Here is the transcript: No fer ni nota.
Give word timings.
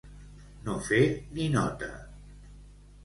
No 0.69 0.77
fer 0.87 1.01
ni 1.35 1.47
nota. 1.59 1.91